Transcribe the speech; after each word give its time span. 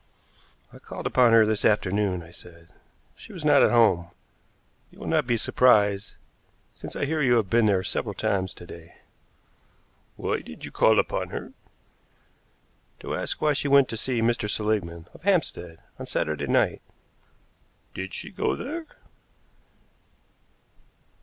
"I 0.73 0.79
called 0.79 1.05
upon 1.05 1.31
her 1.31 1.45
this 1.45 1.63
afternoon," 1.63 2.23
I 2.23 2.31
said. 2.31 2.69
"She 3.15 3.31
was 3.33 3.45
not 3.45 3.61
at 3.61 3.69
home. 3.69 4.07
You 4.89 4.97
will 4.97 5.05
not 5.07 5.27
be 5.27 5.37
surprised, 5.37 6.15
since 6.73 6.95
I 6.95 7.05
hear 7.05 7.21
you 7.21 7.35
have 7.35 7.51
been 7.51 7.67
there 7.67 7.83
several 7.83 8.15
times 8.15 8.55
to 8.55 8.65
day." 8.65 8.95
"Why 10.15 10.39
did 10.39 10.65
you 10.65 10.71
call 10.71 10.97
upon 10.97 11.29
her?" 11.29 11.53
"To 13.01 13.13
ask 13.15 13.43
why 13.43 13.53
she 13.53 13.67
went 13.67 13.89
to 13.89 13.95
see 13.95 14.21
Mr. 14.23 14.49
Seligmann, 14.49 15.05
of 15.13 15.21
Hampstead, 15.21 15.83
on 15.99 16.07
Saturday 16.07 16.47
night." 16.47 16.81
"Did 17.93 18.15
she 18.15 18.31
go 18.31 18.55
there?" 18.55 18.87